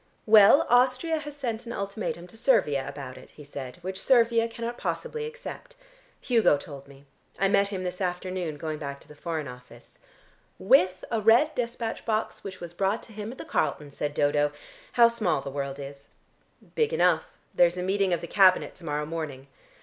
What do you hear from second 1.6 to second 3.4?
an ultimatum to Servia about it,"